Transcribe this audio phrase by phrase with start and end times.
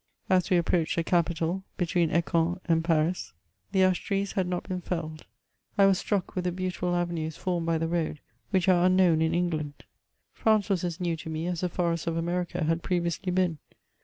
[0.31, 3.33] As we approached the capital, between Ek^ouen and Paris,
[3.71, 5.27] the ash trees had not been felled;
[5.77, 8.19] I was struck with the beautiful avenues formed by the road,
[8.49, 9.83] which are unknown in England.
[10.33, 13.59] France was as new to me as the forests of America had pre viously been.